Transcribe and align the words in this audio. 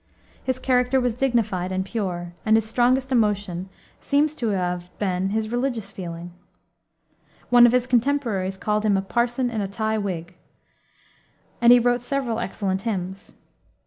His 0.43 0.57
character 0.57 0.99
was 0.99 1.13
dignified 1.13 1.71
and 1.71 1.85
pure, 1.85 2.33
and 2.43 2.57
his 2.57 2.65
strongest 2.67 3.11
emotion 3.11 3.69
seems 3.99 4.33
to 4.33 4.47
have 4.47 4.89
been 4.97 5.29
his 5.29 5.51
religious 5.51 5.91
feeling. 5.91 6.33
One 7.51 7.67
of 7.67 7.71
his 7.71 7.85
contemporaries 7.85 8.57
called 8.57 8.83
him 8.83 8.97
"a 8.97 9.03
parson 9.03 9.51
in 9.51 9.61
a 9.61 9.67
tie 9.67 9.99
wig," 9.99 10.33
and 11.61 11.71
he 11.71 11.77
wrote 11.77 12.01
several 12.01 12.39
excellent 12.39 12.81
hymns. 12.81 13.33